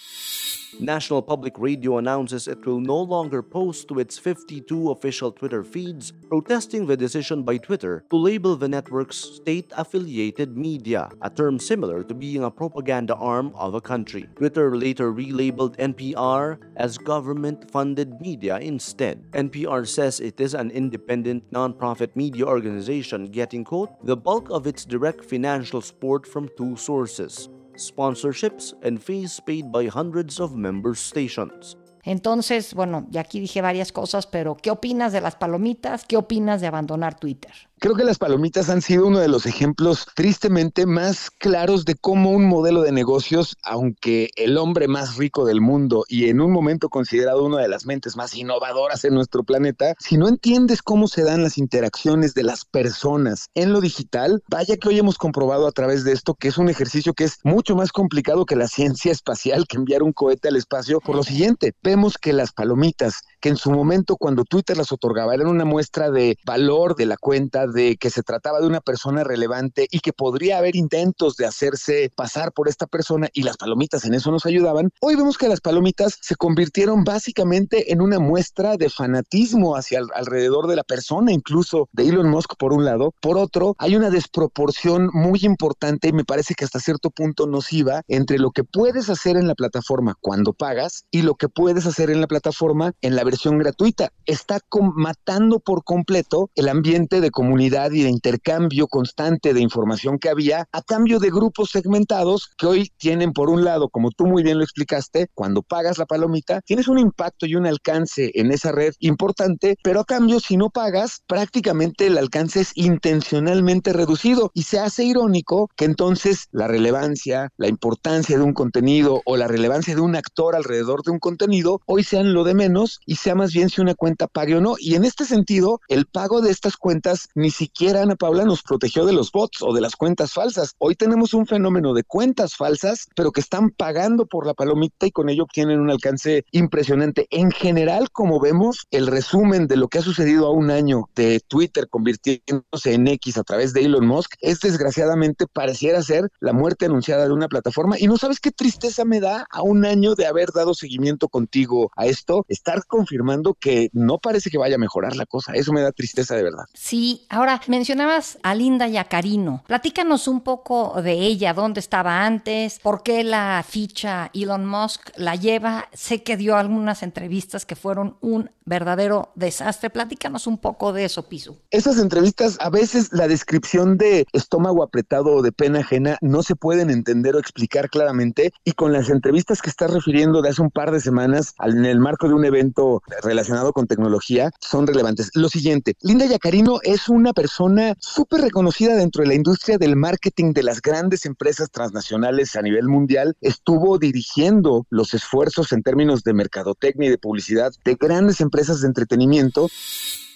National 0.78 1.20
Public 1.20 1.58
Radio 1.58 1.98
announces 1.98 2.46
it 2.46 2.64
will 2.64 2.80
no 2.80 2.96
longer 2.96 3.42
post 3.42 3.88
to 3.88 3.98
its 3.98 4.18
52 4.18 4.90
official 4.90 5.32
Twitter 5.32 5.64
feeds, 5.64 6.12
protesting 6.28 6.86
the 6.86 6.96
decision 6.96 7.42
by 7.42 7.56
Twitter 7.56 8.04
to 8.10 8.16
label 8.16 8.54
the 8.54 8.68
network's 8.68 9.16
state 9.16 9.72
affiliated 9.76 10.56
media, 10.56 11.10
a 11.22 11.30
term 11.30 11.58
similar 11.58 12.04
to 12.04 12.14
being 12.14 12.44
a 12.44 12.50
propaganda 12.50 13.14
arm 13.16 13.52
of 13.56 13.74
a 13.74 13.80
country. 13.80 14.28
Twitter 14.36 14.76
later 14.76 15.12
relabeled 15.12 15.76
NPR 15.76 16.58
as 16.76 16.98
government 16.98 17.70
funded 17.70 18.20
media 18.20 18.58
instead. 18.58 19.24
NPR 19.32 19.86
says 19.86 20.20
it 20.20 20.40
is 20.40 20.54
an 20.54 20.70
independent 20.70 21.50
nonprofit 21.50 22.14
media 22.14 22.46
organization 22.46 23.26
getting, 23.26 23.64
quote, 23.64 23.90
the 24.04 24.16
bulk 24.16 24.50
of 24.50 24.66
its 24.66 24.84
direct 24.84 25.24
financial 25.24 25.80
support 25.80 26.26
from 26.26 26.48
two 26.56 26.76
sources 26.76 27.48
sponsorships, 27.80 28.74
and 28.82 29.02
fees 29.02 29.40
paid 29.40 29.72
by 29.72 29.86
hundreds 29.86 30.38
of 30.38 30.54
member 30.54 30.94
stations. 30.94 31.76
Entonces, 32.04 32.74
bueno, 32.74 33.06
ya 33.10 33.22
aquí 33.22 33.40
dije 33.40 33.62
varias 33.62 33.92
cosas, 33.92 34.26
pero 34.26 34.56
¿qué 34.56 34.70
opinas 34.70 35.12
de 35.12 35.20
las 35.20 35.36
palomitas? 35.36 36.04
¿Qué 36.04 36.16
opinas 36.16 36.60
de 36.60 36.66
abandonar 36.66 37.18
Twitter? 37.18 37.52
Creo 37.82 37.94
que 37.94 38.04
las 38.04 38.18
palomitas 38.18 38.68
han 38.68 38.82
sido 38.82 39.06
uno 39.06 39.20
de 39.20 39.28
los 39.28 39.46
ejemplos 39.46 40.06
tristemente 40.14 40.84
más 40.84 41.30
claros 41.30 41.86
de 41.86 41.94
cómo 41.94 42.28
un 42.28 42.46
modelo 42.46 42.82
de 42.82 42.92
negocios, 42.92 43.56
aunque 43.62 44.28
el 44.36 44.58
hombre 44.58 44.86
más 44.86 45.16
rico 45.16 45.46
del 45.46 45.62
mundo 45.62 46.04
y 46.06 46.28
en 46.28 46.42
un 46.42 46.52
momento 46.52 46.90
considerado 46.90 47.42
una 47.42 47.62
de 47.62 47.68
las 47.68 47.86
mentes 47.86 48.16
más 48.16 48.34
innovadoras 48.34 49.06
en 49.06 49.14
nuestro 49.14 49.44
planeta, 49.44 49.94
si 49.98 50.18
no 50.18 50.28
entiendes 50.28 50.82
cómo 50.82 51.08
se 51.08 51.22
dan 51.22 51.42
las 51.42 51.56
interacciones 51.56 52.34
de 52.34 52.42
las 52.42 52.66
personas 52.66 53.48
en 53.54 53.72
lo 53.72 53.80
digital, 53.80 54.42
vaya 54.50 54.76
que 54.76 54.88
hoy 54.90 54.98
hemos 54.98 55.16
comprobado 55.16 55.66
a 55.66 55.72
través 55.72 56.04
de 56.04 56.12
esto 56.12 56.34
que 56.34 56.48
es 56.48 56.58
un 56.58 56.68
ejercicio 56.68 57.14
que 57.14 57.24
es 57.24 57.38
mucho 57.44 57.76
más 57.76 57.92
complicado 57.92 58.44
que 58.44 58.56
la 58.56 58.68
ciencia 58.68 59.10
espacial, 59.10 59.66
que 59.66 59.78
enviar 59.78 60.02
un 60.02 60.12
cohete 60.12 60.48
al 60.48 60.56
espacio. 60.56 61.00
Por 61.00 61.16
lo 61.16 61.22
siguiente, 61.22 61.72
vemos 61.90 62.18
que 62.18 62.32
las 62.32 62.52
palomitas, 62.52 63.22
que 63.40 63.48
en 63.48 63.56
su 63.56 63.70
momento 63.70 64.16
cuando 64.16 64.44
Twitter 64.44 64.76
las 64.76 64.92
otorgaba, 64.92 65.34
eran 65.34 65.48
una 65.48 65.64
muestra 65.64 66.10
de 66.10 66.36
valor 66.44 66.96
de 66.96 67.06
la 67.06 67.16
cuenta, 67.16 67.66
de 67.66 67.96
que 67.96 68.10
se 68.10 68.22
trataba 68.22 68.60
de 68.60 68.66
una 68.66 68.80
persona 68.80 69.24
relevante 69.24 69.86
y 69.90 70.00
que 70.00 70.12
podría 70.12 70.58
haber 70.58 70.76
intentos 70.76 71.36
de 71.36 71.46
hacerse 71.46 72.10
pasar 72.14 72.52
por 72.52 72.68
esta 72.68 72.86
persona 72.86 73.28
y 73.32 73.42
las 73.42 73.56
palomitas 73.56 74.04
en 74.04 74.14
eso 74.14 74.30
nos 74.30 74.46
ayudaban, 74.46 74.90
hoy 75.00 75.16
vemos 75.16 75.38
que 75.38 75.48
las 75.48 75.60
palomitas 75.60 76.18
se 76.20 76.36
convirtieron 76.36 77.04
básicamente 77.04 77.92
en 77.92 78.00
una 78.00 78.18
muestra 78.18 78.76
de 78.76 78.90
fanatismo 78.90 79.76
hacia 79.76 80.00
alrededor 80.14 80.66
de 80.66 80.76
la 80.76 80.84
persona, 80.84 81.32
incluso 81.32 81.88
de 81.92 82.08
Elon 82.08 82.28
Musk 82.28 82.54
por 82.58 82.72
un 82.72 82.84
lado. 82.84 83.14
Por 83.20 83.38
otro, 83.38 83.74
hay 83.78 83.96
una 83.96 84.10
desproporción 84.10 85.10
muy 85.12 85.40
importante 85.42 86.08
y 86.08 86.12
me 86.12 86.24
parece 86.24 86.54
que 86.54 86.64
hasta 86.64 86.80
cierto 86.80 87.10
punto 87.10 87.46
nociva 87.46 88.02
entre 88.08 88.38
lo 88.38 88.50
que 88.50 88.64
puedes 88.64 89.08
hacer 89.08 89.36
en 89.36 89.48
la 89.48 89.54
plataforma 89.54 90.16
cuando 90.20 90.52
pagas 90.52 91.04
y 91.10 91.22
lo 91.22 91.34
que 91.34 91.48
puedes 91.48 91.86
hacer 91.86 92.10
en 92.10 92.20
la 92.20 92.26
plataforma 92.26 92.92
en 93.00 93.16
la 93.16 93.24
versión 93.30 93.58
gratuita. 93.58 94.12
Está 94.26 94.58
matando 94.94 95.60
por 95.60 95.84
completo 95.84 96.50
el 96.56 96.68
ambiente 96.68 97.20
de 97.20 97.30
comunidad 97.30 97.92
y 97.92 98.02
de 98.02 98.08
intercambio 98.08 98.88
constante 98.88 99.54
de 99.54 99.60
información 99.60 100.18
que 100.18 100.28
había 100.28 100.66
a 100.72 100.82
cambio 100.82 101.20
de 101.20 101.30
grupos 101.30 101.70
segmentados 101.70 102.50
que 102.58 102.66
hoy 102.66 102.92
tienen 102.98 103.32
por 103.32 103.50
un 103.50 103.64
lado, 103.64 103.88
como 103.88 104.10
tú 104.10 104.26
muy 104.26 104.42
bien 104.42 104.58
lo 104.58 104.64
explicaste, 104.64 105.28
cuando 105.34 105.62
pagas 105.62 105.98
la 105.98 106.06
palomita, 106.06 106.60
tienes 106.62 106.88
un 106.88 106.98
impacto 106.98 107.46
y 107.46 107.54
un 107.54 107.66
alcance 107.66 108.32
en 108.34 108.50
esa 108.50 108.72
red 108.72 108.94
importante, 108.98 109.76
pero 109.82 110.00
a 110.00 110.04
cambio 110.04 110.40
si 110.40 110.56
no 110.56 110.70
pagas, 110.70 111.22
prácticamente 111.28 112.06
el 112.06 112.18
alcance 112.18 112.60
es 112.60 112.72
intencionalmente 112.74 113.92
reducido 113.92 114.50
y 114.54 114.64
se 114.64 114.80
hace 114.80 115.04
irónico 115.04 115.70
que 115.76 115.84
entonces 115.84 116.48
la 116.50 116.66
relevancia, 116.66 117.50
la 117.56 117.68
importancia 117.68 118.36
de 118.36 118.42
un 118.42 118.54
contenido 118.54 119.22
o 119.24 119.36
la 119.36 119.46
relevancia 119.46 119.94
de 119.94 120.00
un 120.00 120.16
actor 120.16 120.56
alrededor 120.56 121.02
de 121.04 121.12
un 121.12 121.20
contenido 121.20 121.80
hoy 121.86 122.02
sean 122.02 122.34
lo 122.34 122.44
de 122.44 122.54
menos 122.54 123.00
y 123.06 123.16
sea 123.20 123.34
más 123.34 123.52
bien 123.52 123.68
si 123.68 123.80
una 123.80 123.94
cuenta 123.94 124.26
pague 124.26 124.56
o 124.56 124.60
no. 124.60 124.74
Y 124.78 124.94
en 124.94 125.04
este 125.04 125.24
sentido, 125.24 125.80
el 125.88 126.06
pago 126.06 126.40
de 126.40 126.50
estas 126.50 126.76
cuentas 126.76 127.28
ni 127.34 127.50
siquiera 127.50 128.02
Ana 128.02 128.16
Paula 128.16 128.44
nos 128.44 128.62
protegió 128.62 129.04
de 129.04 129.12
los 129.12 129.30
bots 129.30 129.62
o 129.62 129.72
de 129.72 129.80
las 129.80 129.96
cuentas 129.96 130.32
falsas. 130.32 130.74
Hoy 130.78 130.94
tenemos 130.94 131.34
un 131.34 131.46
fenómeno 131.46 131.92
de 131.92 132.04
cuentas 132.04 132.54
falsas, 132.54 133.08
pero 133.14 133.32
que 133.32 133.40
están 133.40 133.70
pagando 133.70 134.26
por 134.26 134.46
la 134.46 134.54
palomita 134.54 135.06
y 135.06 135.10
con 135.10 135.28
ello 135.28 135.44
obtienen 135.44 135.80
un 135.80 135.90
alcance 135.90 136.44
impresionante. 136.50 137.26
En 137.30 137.50
general, 137.50 138.10
como 138.10 138.40
vemos, 138.40 138.86
el 138.90 139.06
resumen 139.06 139.66
de 139.66 139.76
lo 139.76 139.88
que 139.88 139.98
ha 139.98 140.02
sucedido 140.02 140.46
a 140.46 140.52
un 140.52 140.70
año 140.70 141.08
de 141.14 141.40
Twitter 141.46 141.88
convirtiéndose 141.88 142.94
en 142.94 143.06
X 143.08 143.36
a 143.36 143.42
través 143.42 143.72
de 143.72 143.82
Elon 143.82 144.06
Musk 144.06 144.34
es 144.40 144.60
desgraciadamente 144.60 145.46
pareciera 145.46 146.02
ser 146.02 146.30
la 146.40 146.52
muerte 146.52 146.86
anunciada 146.86 147.26
de 147.26 147.32
una 147.32 147.48
plataforma. 147.48 147.98
Y 147.98 148.06
no 148.06 148.16
sabes 148.16 148.40
qué 148.40 148.50
tristeza 148.50 149.04
me 149.04 149.20
da 149.20 149.46
a 149.50 149.62
un 149.62 149.84
año 149.84 150.14
de 150.14 150.26
haber 150.26 150.50
dado 150.52 150.74
seguimiento 150.74 151.28
contigo 151.28 151.90
a 151.96 152.06
esto, 152.06 152.44
estar 152.48 152.84
confirmando 153.10 153.54
que 153.54 153.90
no 153.92 154.18
parece 154.18 154.50
que 154.50 154.58
vaya 154.58 154.76
a 154.76 154.78
mejorar 154.78 155.16
la 155.16 155.26
cosa. 155.26 155.52
Eso 155.54 155.72
me 155.72 155.80
da 155.80 155.90
tristeza 155.90 156.36
de 156.36 156.44
verdad. 156.44 156.64
Sí, 156.74 157.26
ahora 157.28 157.60
mencionabas 157.66 158.38
a 158.44 158.54
Linda 158.54 158.86
Yacarino. 158.86 159.64
Platícanos 159.66 160.28
un 160.28 160.42
poco 160.42 161.02
de 161.02 161.14
ella, 161.14 161.52
dónde 161.52 161.80
estaba 161.80 162.24
antes, 162.24 162.78
por 162.78 163.02
qué 163.02 163.24
la 163.24 163.64
ficha 163.68 164.30
Elon 164.32 164.64
Musk 164.64 165.10
la 165.16 165.34
lleva. 165.34 165.88
Sé 165.92 166.22
que 166.22 166.36
dio 166.36 166.56
algunas 166.56 167.02
entrevistas 167.02 167.66
que 167.66 167.74
fueron 167.74 168.16
un 168.20 168.50
verdadero 168.70 169.32
desastre. 169.34 169.90
Platícanos 169.90 170.46
un 170.46 170.56
poco 170.56 170.94
de 170.94 171.04
eso, 171.04 171.28
Piso. 171.28 171.58
Esas 171.70 171.98
entrevistas, 171.98 172.56
a 172.60 172.70
veces 172.70 173.12
la 173.12 173.28
descripción 173.28 173.98
de 173.98 174.26
estómago 174.32 174.82
apretado 174.82 175.34
o 175.34 175.42
de 175.42 175.52
pena 175.52 175.80
ajena 175.80 176.16
no 176.22 176.42
se 176.42 176.54
pueden 176.54 176.88
entender 176.88 177.34
o 177.34 177.40
explicar 177.40 177.90
claramente 177.90 178.52
y 178.64 178.72
con 178.72 178.92
las 178.92 179.10
entrevistas 179.10 179.60
que 179.60 179.68
estás 179.68 179.92
refiriendo 179.92 180.40
de 180.40 180.50
hace 180.50 180.62
un 180.62 180.70
par 180.70 180.92
de 180.92 181.00
semanas 181.00 181.54
en 181.62 181.84
el 181.84 181.98
marco 181.98 182.28
de 182.28 182.34
un 182.34 182.44
evento 182.44 183.02
relacionado 183.22 183.72
con 183.72 183.88
tecnología 183.88 184.52
son 184.60 184.86
relevantes. 184.86 185.30
Lo 185.34 185.48
siguiente, 185.48 185.96
Linda 186.02 186.26
Yacarino 186.26 186.78
es 186.82 187.08
una 187.08 187.32
persona 187.32 187.94
súper 187.98 188.40
reconocida 188.42 188.94
dentro 188.94 189.22
de 189.22 189.28
la 189.28 189.34
industria 189.34 189.78
del 189.78 189.96
marketing 189.96 190.52
de 190.52 190.62
las 190.62 190.80
grandes 190.80 191.26
empresas 191.26 191.70
transnacionales 191.72 192.54
a 192.54 192.62
nivel 192.62 192.86
mundial. 192.86 193.36
Estuvo 193.40 193.98
dirigiendo 193.98 194.86
los 194.90 195.12
esfuerzos 195.12 195.72
en 195.72 195.82
términos 195.82 196.22
de 196.22 196.34
mercadotecnia 196.34 197.08
y 197.08 197.10
de 197.10 197.18
publicidad 197.18 197.72
de 197.84 197.96
grandes 197.96 198.40
empresas 198.40 198.59
de 198.68 198.86
entretenimiento. 198.86 199.68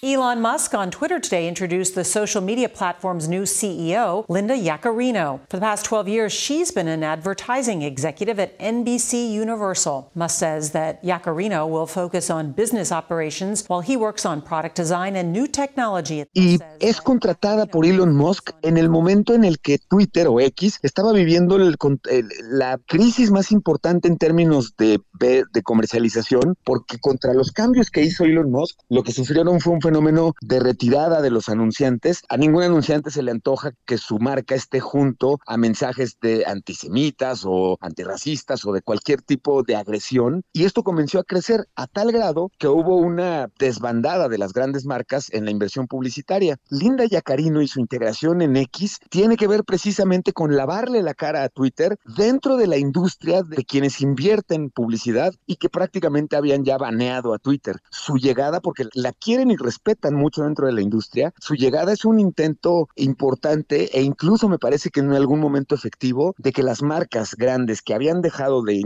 Elon 0.05 0.43
Musk 0.43 0.75
on 0.75 0.91
Twitter 0.91 1.19
today 1.19 1.49
introduced 1.49 1.95
the 1.95 2.05
social 2.05 2.43
media 2.43 2.69
platform's 2.69 3.27
new 3.27 3.45
CEO, 3.45 4.27
Linda 4.29 4.53
Yaccarino. 4.53 5.41
For 5.49 5.57
the 5.57 5.63
past 5.63 5.87
12 5.87 6.09
years, 6.09 6.31
she's 6.31 6.71
been 6.71 6.89
an 6.89 7.03
advertising 7.03 7.81
executive 7.81 8.39
at 8.39 8.59
NBC 8.59 9.33
Universal. 9.33 10.11
Musk 10.15 10.39
says 10.39 10.73
that 10.73 11.03
Yaccarino 11.03 11.67
will 11.67 11.87
focus 11.87 12.29
on 12.29 12.53
business 12.53 12.93
operations 12.93 13.65
while 13.67 13.81
he 13.81 13.97
works 13.97 14.27
on 14.27 14.43
product 14.43 14.77
design 14.77 15.17
and 15.17 15.33
new 15.33 15.47
technology. 15.47 16.27
Y 16.35 16.59
es 16.81 17.01
contratada 17.01 17.65
por 17.65 17.87
Elon 17.87 18.15
Musk 18.15 18.51
en 18.61 18.77
el 18.77 18.91
momento 18.91 19.33
en 19.33 19.45
el 19.45 19.59
que 19.59 19.79
Twitter 19.79 20.29
o 20.29 20.39
X 20.39 20.81
estaba 20.83 21.15
viviendo 21.15 21.57
el, 21.57 21.79
el, 22.11 22.29
la 22.51 22.77
crisis 22.89 23.31
más 23.31 23.51
importante 23.51 24.07
en 24.07 24.19
términos 24.19 24.75
de, 24.77 25.01
de 25.19 25.63
comercialización, 25.63 26.57
porque 26.63 26.99
contra 26.99 27.33
los 27.33 27.53
cambios 27.53 27.91
que 27.91 28.03
hizo 28.03 28.25
Elon 28.25 28.51
Musk, 28.51 28.77
lo 28.91 29.03
que 29.03 29.13
sufrieron 29.13 29.61
fue 29.61 29.73
un 29.73 29.81
fenómeno 29.81 29.94
fenómeno 29.95 30.35
de 30.41 30.59
retirada 30.59 31.23
de 31.23 31.31
los 31.31 31.49
anunciantes. 31.49 32.25
A 32.29 32.37
ningún 32.37 32.65
anunciante 32.65 33.13
se 33.13 33.23
le 33.23 33.31
antoja 33.31 33.71
que 33.87 33.97
su 33.97 34.19
marca 34.19 34.57
esté 34.57 34.81
junto 34.81 35.39
a 35.47 35.57
mensajes 35.57 36.19
de 36.21 36.45
antisemitas 36.47 37.45
o 37.47 37.79
antirracistas 37.81 38.65
o 38.67 38.73
de 38.73 38.83
cualquier 38.83 39.23
tipo 39.23 39.63
de 39.63 39.77
agresión. 39.77 40.43
Y 40.53 40.65
esto 40.65 40.83
comenzó 40.83 41.21
a 41.21 41.25
crecer 41.25 41.69
a 41.77 41.87
tal 41.87 42.11
grado 42.11 42.51
que 42.59 42.67
hubo 42.67 42.97
una 42.97 43.49
desbandada 43.57 44.29
de 44.29 44.37
las 44.37 44.53
grandes 44.53 44.85
marcas 44.85 45.33
en 45.33 45.45
la 45.45 45.53
inversión 45.53 45.87
publicitaria. 45.87 46.57
Linda 46.71 47.05
Yacarino 47.05 47.63
y 47.63 47.69
su 47.69 47.79
integración 47.79 48.43
en 48.43 48.57
X 48.57 48.99
tiene 49.11 49.37
que 49.37 49.47
ver 49.47 49.63
precisamente 49.63 50.33
con 50.33 50.57
lavarle 50.57 51.03
la 51.03 51.15
cara 51.15 51.45
a 51.45 51.49
Twitter 51.51 51.99
dentro 52.17 52.57
de 52.57 52.67
la 52.67 52.79
industria 52.79 53.45
de 53.45 53.65
quienes 53.65 54.01
invierten 54.01 54.71
publicidad 54.71 55.33
y 55.47 55.55
que 55.55 55.69
prácticamente 55.69 56.35
habían 56.35 56.65
ya 56.65 56.79
baneado 56.79 57.33
a 57.33 57.39
Twitter. 57.39 57.77
Su 57.93 58.17
llegada, 58.17 58.59
porque 58.61 58.89
la 58.95 59.13
quieren 59.13 59.53
y 59.53 59.57
respetan 59.57 59.84
respetan 59.85 60.15
mucho 60.15 60.43
dentro 60.43 60.67
de 60.67 60.73
la 60.73 60.81
industria. 60.81 61.35
Su 61.39 61.55
llegada 61.55 61.93
es 61.93 62.05
un 62.05 62.19
intento 62.19 62.89
importante 62.97 63.97
e 63.97 64.03
incluso 64.03 64.49
me 64.49 64.59
parece 64.59 64.89
que 64.91 65.01
en 65.01 65.13
algún 65.13 65.41
momento 65.41 65.75
efectivo 65.75 66.35
de 66.39 66.53
que 66.53 66.63
las 66.63 66.83
marcas 66.83 67.35
grandes 67.35 67.83
que 67.83 67.93
habían 67.93 68.23
dejado 68.23 68.63
de, 68.63 68.81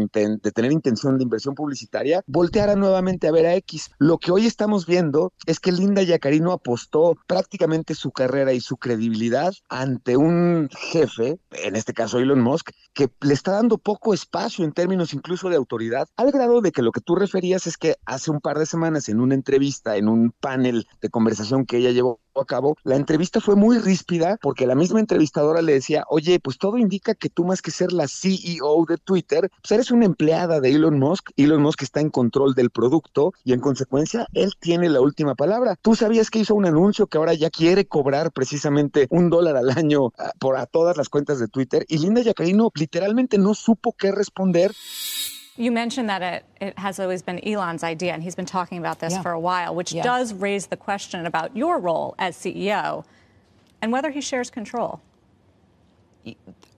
tener 0.52 0.72
intención 0.72 1.16
de 1.16 1.22
inversión 1.22 1.54
publicitaria 1.54 2.24
voltearan 2.26 2.80
nuevamente 2.80 3.28
a 3.28 3.32
ver 3.32 3.46
a 3.46 3.54
X. 3.54 3.90
Lo 3.98 4.18
que 4.18 4.32
hoy 4.32 4.46
estamos 4.46 4.86
viendo 4.86 5.32
es 5.46 5.60
que 5.60 5.70
Linda 5.70 6.02
Yacarino 6.02 6.52
apostó 6.52 7.16
prácticamente 7.28 7.94
su 7.94 8.10
carrera 8.10 8.52
y 8.52 8.60
su 8.60 8.76
credibilidad 8.76 9.54
ante 9.68 10.16
un 10.16 10.68
jefe, 10.72 11.38
en 11.52 11.76
este 11.76 11.92
caso 11.92 12.18
Elon 12.18 12.40
Musk, 12.40 12.70
que 12.92 13.08
le 13.20 13.34
está 13.34 13.52
dando 13.52 13.78
poco 13.78 14.14
espacio 14.14 14.64
en 14.64 14.72
términos 14.72 15.14
incluso 15.14 15.48
de 15.48 15.56
autoridad, 15.56 16.08
al 16.16 16.32
grado 16.32 16.60
de 16.60 16.72
que 16.72 16.82
lo 16.82 16.90
que 16.90 17.00
tú 17.00 17.14
referías 17.14 17.68
es 17.68 17.76
que 17.76 17.96
hace 18.04 18.30
un 18.32 18.40
par 18.40 18.58
de 18.58 18.66
semanas 18.66 19.08
en 19.08 19.20
una 19.20 19.34
entrevista, 19.34 19.96
en 19.96 20.08
un 20.08 20.32
panel 20.32 20.87
de 21.00 21.08
conversación 21.08 21.66
que 21.66 21.78
ella 21.78 21.90
llevó 21.90 22.20
a 22.34 22.44
cabo, 22.44 22.76
la 22.84 22.96
entrevista 22.96 23.40
fue 23.40 23.56
muy 23.56 23.78
ríspida 23.78 24.38
porque 24.40 24.66
la 24.66 24.74
misma 24.74 25.00
entrevistadora 25.00 25.62
le 25.62 25.72
decía, 25.72 26.04
oye, 26.08 26.38
pues 26.40 26.58
todo 26.58 26.78
indica 26.78 27.14
que 27.14 27.28
tú 27.28 27.44
más 27.44 27.62
que 27.62 27.70
ser 27.70 27.92
la 27.92 28.06
CEO 28.06 28.84
de 28.88 28.96
Twitter, 28.98 29.50
pues 29.60 29.72
eres 29.72 29.90
una 29.90 30.04
empleada 30.04 30.60
de 30.60 30.70
Elon 30.70 30.98
Musk, 30.98 31.30
Elon 31.36 31.62
Musk 31.62 31.82
está 31.82 32.00
en 32.00 32.10
control 32.10 32.54
del 32.54 32.70
producto 32.70 33.32
y 33.44 33.52
en 33.52 33.60
consecuencia 33.60 34.26
él 34.34 34.52
tiene 34.60 34.88
la 34.88 35.00
última 35.00 35.34
palabra. 35.34 35.76
Tú 35.80 35.94
sabías 35.94 36.30
que 36.30 36.40
hizo 36.40 36.54
un 36.54 36.66
anuncio 36.66 37.06
que 37.06 37.18
ahora 37.18 37.34
ya 37.34 37.50
quiere 37.50 37.86
cobrar 37.86 38.32
precisamente 38.32 39.06
un 39.10 39.30
dólar 39.30 39.56
al 39.56 39.70
año 39.70 40.12
ah, 40.18 40.32
por 40.38 40.56
a 40.56 40.66
todas 40.66 40.96
las 40.96 41.08
cuentas 41.08 41.38
de 41.38 41.48
Twitter 41.48 41.84
y 41.88 41.98
Linda 41.98 42.22
Yacarino 42.22 42.70
literalmente 42.74 43.38
no 43.38 43.54
supo 43.54 43.94
qué 43.96 44.12
responder. 44.12 44.72
You 45.58 45.72
mentioned 45.72 46.08
that 46.08 46.22
it, 46.22 46.44
it, 46.60 46.78
has 46.78 47.00
always 47.00 47.20
been 47.20 47.44
Elon's 47.44 47.82
idea, 47.82 48.12
and 48.12 48.22
he's 48.22 48.36
been 48.36 48.46
talking 48.46 48.78
about 48.78 49.00
this 49.00 49.14
yeah. 49.14 49.22
for 49.22 49.32
a 49.32 49.40
while, 49.40 49.74
which 49.74 49.92
yeah. 49.92 50.04
does 50.04 50.32
raise 50.32 50.68
the 50.68 50.76
question 50.76 51.26
about 51.26 51.56
your 51.56 51.80
role 51.80 52.14
as 52.16 52.36
CEO 52.36 53.04
and 53.82 53.90
whether 53.90 54.10
he 54.10 54.20
shares 54.20 54.50
control. 54.50 55.00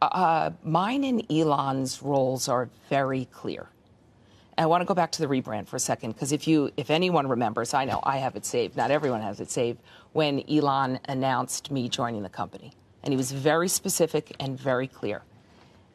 Uh, 0.00 0.50
mine 0.62 1.04
and 1.04 1.30
Elon's 1.30 2.02
roles 2.02 2.48
are 2.48 2.70
very 2.88 3.26
clear. 3.26 3.68
I 4.56 4.64
want 4.64 4.80
to 4.80 4.86
go 4.86 4.94
back 4.94 5.12
to 5.12 5.22
the 5.22 5.28
rebrand 5.28 5.68
for 5.68 5.76
a 5.76 5.80
second 5.80 6.12
because 6.12 6.32
if 6.32 6.48
you, 6.48 6.70
if 6.76 6.90
anyone 6.90 7.26
remembers, 7.28 7.74
I 7.74 7.84
know 7.84 8.00
I 8.02 8.16
have 8.18 8.34
it 8.34 8.46
saved. 8.46 8.76
Not 8.76 8.90
everyone 8.90 9.20
has 9.20 9.40
it 9.40 9.50
saved. 9.50 9.78
When 10.12 10.42
Elon 10.50 11.00
announced 11.06 11.70
me 11.70 11.88
joining 11.88 12.22
the 12.22 12.28
company, 12.30 12.72
and 13.02 13.12
he 13.12 13.16
was 13.16 13.30
very 13.30 13.68
specific 13.68 14.34
and 14.40 14.58
very 14.58 14.86
clear 14.86 15.22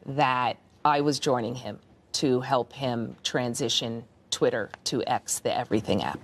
that 0.06 0.58
I 0.84 1.00
was 1.00 1.18
joining 1.18 1.56
him 1.56 1.78
to 2.16 2.40
help 2.40 2.72
him 2.72 3.16
transition 3.22 4.04
Twitter 4.30 4.70
to 4.84 5.02
X, 5.06 5.38
the 5.38 5.56
Everything 5.56 6.02
app. 6.02 6.18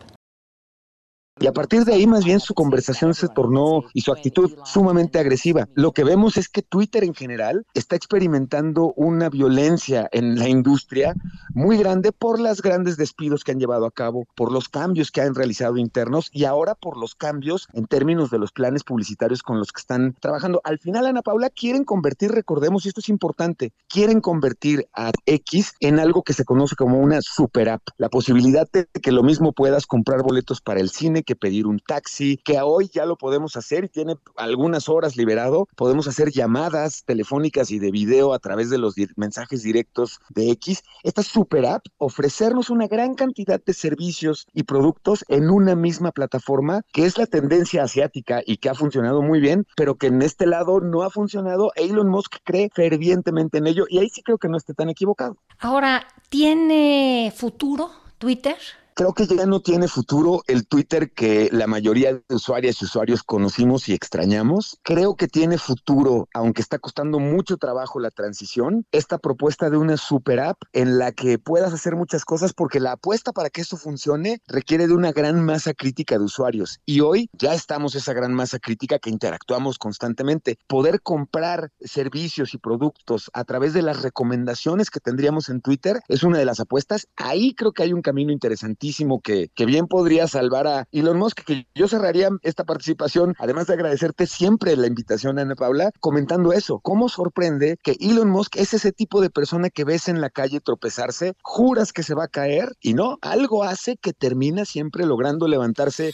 Y 1.41 1.47
a 1.47 1.53
partir 1.53 1.85
de 1.85 1.95
ahí, 1.95 2.07
más 2.07 2.25
bien, 2.25 2.41
su 2.41 2.53
conversación 2.53 3.15
se 3.15 3.27
tornó 3.27 3.85
y 3.95 4.03
su 4.03 4.13
actitud 4.13 4.53
sumamente 4.65 5.19
agresiva. 5.19 5.67
Lo 5.75 5.93
que 5.93 6.05
vemos 6.05 6.37
es 6.37 6.49
que 6.49 6.61
Twitter 6.63 7.05
en 7.05 7.15
general 7.15 7.67
está 7.75 7.97
experimentando 7.97 8.93
una 8.97 9.31
violencia 9.31 10.09
en 10.13 10.39
la 10.39 10.49
industria 10.49 11.15
muy 11.55 11.79
grande 11.79 12.13
por 12.13 12.39
los 12.39 12.61
grandes 12.61 12.97
despidos 12.99 13.45
que 13.45 13.53
han 13.53 13.59
llevado 13.59 13.87
a 13.87 13.91
cabo, 13.91 14.27
por 14.37 14.53
los 14.53 14.69
cambios 14.69 15.11
que 15.11 15.23
han 15.23 15.35
realizado 15.35 15.79
internos 15.79 16.29
y 16.33 16.45
ahora 16.45 16.75
por 16.75 16.99
los 16.99 17.15
cambios 17.15 17.67
en 17.73 17.87
términos 17.87 18.31
de 18.31 18.39
los 18.39 18.53
planes 18.53 18.85
publicitarios 18.85 19.43
con 19.43 19.59
los 19.59 19.73
que 19.73 19.81
están 19.81 20.15
trabajando. 20.21 20.61
Al 20.65 20.79
final, 20.79 21.07
Ana 21.07 21.23
Paula, 21.23 21.49
quieren 21.49 21.85
convertir, 21.85 22.31
recordemos, 22.31 22.85
y 22.85 22.89
esto 22.89 23.01
es 23.01 23.09
importante, 23.09 23.73
quieren 23.89 24.21
convertir 24.21 24.87
a 24.95 25.11
X 25.25 25.75
en 25.81 25.99
algo 25.99 26.23
que 26.23 26.35
se 26.35 26.45
conoce 26.45 26.77
como 26.77 26.99
una 26.99 27.21
super 27.23 27.71
app. 27.71 27.83
La 27.97 28.11
posibilidad 28.11 28.69
de 28.71 28.87
que 29.01 29.13
lo 29.13 29.23
mismo 29.23 29.53
puedas 29.53 29.87
comprar 29.87 30.23
boletos 30.23 30.61
para 30.61 30.81
el 30.81 30.91
cine, 30.91 31.22
que 31.23 31.37
pedir 31.37 31.67
un 31.67 31.79
taxi, 31.79 32.37
que 32.37 32.61
hoy 32.61 32.91
ya 32.93 33.07
lo 33.07 33.17
podemos 33.17 33.57
hacer 33.57 33.85
y 33.85 33.89
tiene 33.89 34.17
algunas 34.37 34.89
horas 34.89 35.17
liberado. 35.17 35.69
Podemos 35.77 36.09
hacer 36.09 36.31
llamadas 36.31 37.05
telefónicas 37.05 37.71
y 37.71 37.79
de 37.79 37.91
video 37.91 38.33
a 38.33 38.39
través 38.39 38.71
de 38.71 38.79
los 38.79 38.95
mensajes 39.17 39.63
directos 39.63 40.21
de 40.29 40.51
X. 40.51 40.83
Esta 41.03 41.23
super 41.23 41.67
app 41.67 41.87
ofrecernos 41.99 42.71
una 42.71 42.87
gran 42.87 43.15
cantidad 43.15 43.61
de 43.65 43.75
servicios 43.75 44.47
y 44.53 44.65
productos 44.65 45.25
en 45.29 45.51
una 45.51 45.75
misma 45.75 46.13
plataforma, 46.13 46.83
que 46.93 47.05
es 47.05 47.19
la 47.19 47.27
tendencia 47.27 47.85
asiática 47.85 48.43
y 48.45 48.59
que 48.59 48.69
ha 48.69 48.75
funcionado 48.75 49.23
muy 49.23 49.41
bien, 49.41 49.67
pero 49.77 49.97
que 49.97 50.09
en 50.09 50.23
este 50.23 50.47
lado 50.47 50.81
no 50.81 51.03
ha 51.03 51.11
funcionado. 51.11 51.73
Elon 51.77 52.09
Musk 52.09 52.37
cree 52.45 52.71
fervientemente 52.75 53.59
en 53.59 53.67
ello 53.67 53.85
y 53.89 53.99
ahí 53.99 54.09
sí 54.09 54.23
creo 54.23 54.39
que 54.39 54.49
no 54.49 54.57
esté 54.57 54.75
tan 54.75 54.89
equivocado. 54.89 55.37
Ahora, 55.59 56.07
¿tiene 56.29 57.33
futuro 57.35 57.91
Twitter? 58.19 58.57
Creo 58.95 59.15
que 59.15 59.27
ya 59.27 59.47
no 59.47 59.61
tiene 59.61 59.89
futuro 59.89 60.43
el 60.49 60.67
Twitter 60.67 61.13
que 61.13 61.49
la 61.51 61.67
mayoría 61.67 62.13
de 62.13 62.23
usuarias 62.35 62.83
y 62.83 62.85
usuarios 62.85 63.23
conocimos 63.23 63.89
y 63.89 63.95
extrañamos. 63.95 64.79
Creo 64.83 65.17
que 65.17 65.29
tiene 65.29 65.57
futuro, 65.57 66.29
aunque 66.35 66.61
está 66.61 66.79
costando 66.79 67.19
mucho 67.19 67.57
trabajo 67.57 68.01
la 68.01 68.11
transición, 68.11 68.85
esta 68.93 69.17
propuesta 69.17 69.71
de 69.71 69.79
una 69.79 69.97
super 69.97 70.41
app 70.41 70.59
en 70.75 70.99
la 70.99 71.13
que 71.13 71.39
puedas 71.39 71.73
hacer 71.73 71.97
muchas 71.97 72.27
cosas 72.27 72.53
porque 72.53 72.81
la 72.81 72.93
apuesta 72.93 73.33
para 73.33 73.49
que 73.49 73.63
esto 73.63 73.79
funcione 73.79 74.43
requiere 74.47 74.87
de 74.87 74.95
una 74.95 75.13
gran 75.13 75.43
masa 75.43 75.73
crítica 75.73 76.19
de 76.19 76.25
usuarios. 76.25 76.81
Y 76.85 77.01
hoy 77.01 77.31
ya 77.33 77.55
estamos 77.55 77.95
esa 77.95 78.13
gran 78.13 78.35
masa 78.35 78.59
crítica 78.59 78.99
que 78.99 79.09
interactuamos 79.09 79.79
constantemente. 79.79 80.59
Poder 80.67 81.01
comprar 81.01 81.71
servicios 81.81 82.53
y 82.53 82.59
productos 82.59 83.31
a 83.33 83.45
través 83.45 83.73
de 83.73 83.81
las 83.81 84.03
recomendaciones 84.03 84.91
que 84.91 85.01
tendríamos 85.01 85.49
en 85.49 85.63
Twitter 85.63 86.01
es 86.09 86.23
una 86.25 86.37
de 86.37 86.45
las 86.45 86.61
apuestas. 86.61 87.07
Ahí 87.17 87.55
creo 87.55 87.73
que 87.73 87.85
hay 87.85 87.95
un 87.95 88.03
camino 88.03 88.33
interesante 88.33 88.82
que, 89.23 89.49
que 89.55 89.67
bien 89.67 89.87
podría 89.87 90.27
salvar 90.27 90.67
a 90.67 90.89
Elon 90.93 91.19
Musk, 91.19 91.45
que 91.45 91.67
yo 91.75 91.87
cerraría 91.87 92.31
esta 92.43 92.65
participación, 92.65 93.35
además 93.39 93.67
de 93.67 93.75
agradecerte 93.75 94.27
siempre 94.27 94.77
la 94.77 94.89
invitación, 94.89 95.39
Ana 95.39 95.55
Paula, 95.55 95.93
comentando 96.01 96.53
eso. 96.53 96.81
¿Cómo 96.81 97.09
sorprende 97.09 97.77
que 97.83 97.97
Elon 98.01 98.31
Musk 98.31 98.57
es 98.57 98.75
ese 98.75 98.93
tipo 98.93 99.21
de 99.21 99.31
persona 99.31 99.71
que 99.71 99.85
ves 99.85 100.09
en 100.09 100.21
la 100.21 100.31
calle 100.31 100.61
tropezarse, 100.61 101.35
juras 101.43 101.93
que 101.93 102.03
se 102.03 102.15
va 102.15 102.25
a 102.25 102.29
caer 102.29 102.73
y 102.81 102.95
no, 102.95 103.19
algo 103.23 103.63
hace 103.63 103.97
que 103.97 104.13
termina 104.13 104.65
siempre 104.65 105.07
logrando 105.07 105.47
levantarse? 105.47 106.13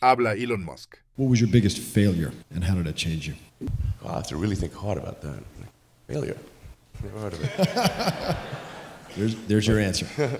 Habla 0.00 0.34
Elon 0.34 0.64
Musk. 0.64 0.96
What 1.16 1.30
was 1.30 1.40
your 1.40 1.50
biggest 1.50 1.78
failure 1.78 2.32
and 2.54 2.62
how 2.62 2.76
did 2.76 2.86
it 2.86 2.96
change 2.96 3.26
you? 3.26 3.34
Oh, 4.04 4.10
I 4.10 4.16
have 4.16 4.28
to 4.28 4.36
really 4.36 4.56
think 4.56 4.74
hard 4.74 4.98
about 4.98 5.20
that. 5.22 5.42
Failure. 6.06 6.36
Never 7.02 7.18
heard 7.18 7.32
of 7.32 7.42
it. 7.42 8.36
there's, 9.16 9.34
there's 9.48 9.66
your 9.66 9.80
answer. 9.80 10.06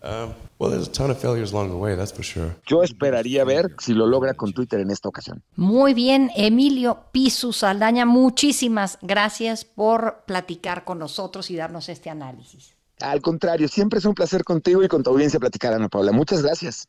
Um, 0.00 0.32
well, 0.58 0.70
there's 0.70 0.88
a 0.88 0.92
ton 0.92 1.10
of 1.10 1.18
failures 1.18 1.52
along 1.52 1.70
the 1.70 1.76
way, 1.76 1.94
that's 1.96 2.12
for 2.12 2.24
sure. 2.24 2.56
Yo 2.66 2.82
esperaría 2.82 3.44
ver 3.44 3.74
si 3.78 3.94
lo 3.94 4.06
logra 4.06 4.34
con 4.34 4.52
Twitter 4.52 4.80
en 4.80 4.90
esta 4.90 5.08
ocasión. 5.08 5.42
Muy 5.56 5.94
bien, 5.94 6.30
Emilio 6.36 7.04
Pisu 7.12 7.52
Saldaña, 7.52 8.06
muchísimas 8.06 8.98
gracias 9.02 9.64
por 9.64 10.24
platicar 10.26 10.84
con 10.84 10.98
nosotros 10.98 11.50
y 11.50 11.56
darnos 11.56 11.88
este 11.88 12.10
análisis. 12.10 12.74
Al 13.00 13.20
contrario, 13.22 13.68
siempre 13.68 14.00
es 14.00 14.04
un 14.04 14.14
placer 14.14 14.42
contigo 14.42 14.82
y 14.82 14.88
con 14.88 15.02
tu 15.02 15.10
audiencia 15.10 15.38
platicar, 15.38 15.72
Ana 15.72 15.88
Paula. 15.88 16.10
Muchas 16.10 16.42
gracias. 16.42 16.88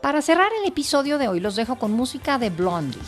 Para 0.00 0.22
cerrar 0.22 0.50
el 0.62 0.68
episodio 0.68 1.18
de 1.18 1.28
hoy 1.28 1.40
los 1.40 1.56
dejo 1.56 1.76
con 1.76 1.92
música 1.92 2.38
de 2.38 2.50
Blondie. 2.50 3.00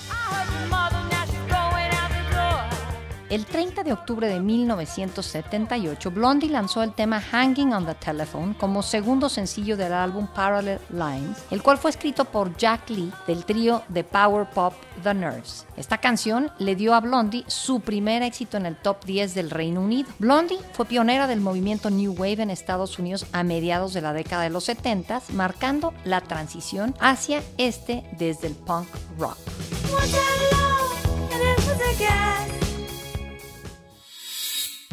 El 3.30 3.46
30 3.46 3.84
de 3.84 3.92
octubre 3.92 4.26
de 4.26 4.40
1978, 4.40 6.10
Blondie 6.10 6.50
lanzó 6.50 6.82
el 6.82 6.92
tema 6.92 7.20
Hanging 7.20 7.72
on 7.72 7.86
the 7.86 7.94
Telephone 7.94 8.56
como 8.58 8.82
segundo 8.82 9.28
sencillo 9.28 9.76
del 9.76 9.92
álbum 9.92 10.26
Parallel 10.26 10.80
Lines, 10.90 11.38
el 11.52 11.62
cual 11.62 11.78
fue 11.78 11.92
escrito 11.92 12.24
por 12.24 12.56
Jack 12.56 12.90
Lee 12.90 13.12
del 13.28 13.44
trío 13.44 13.84
de 13.86 14.02
power 14.02 14.50
pop 14.50 14.74
The 15.04 15.14
Nerves. 15.14 15.64
Esta 15.76 15.98
canción 15.98 16.50
le 16.58 16.74
dio 16.74 16.92
a 16.92 16.98
Blondie 16.98 17.44
su 17.46 17.78
primer 17.78 18.24
éxito 18.24 18.56
en 18.56 18.66
el 18.66 18.74
top 18.74 19.04
10 19.04 19.32
del 19.32 19.50
Reino 19.50 19.80
Unido. 19.80 20.10
Blondie 20.18 20.58
fue 20.72 20.86
pionera 20.86 21.28
del 21.28 21.40
movimiento 21.40 21.88
New 21.88 22.14
Wave 22.14 22.42
en 22.42 22.50
Estados 22.50 22.98
Unidos 22.98 23.26
a 23.30 23.44
mediados 23.44 23.94
de 23.94 24.00
la 24.00 24.12
década 24.12 24.42
de 24.42 24.50
los 24.50 24.64
70, 24.64 25.22
marcando 25.34 25.94
la 26.04 26.20
transición 26.20 26.96
hacia 26.98 27.44
este 27.58 28.02
desde 28.18 28.48
el 28.48 28.56
punk 28.56 28.88
rock. 29.20 29.38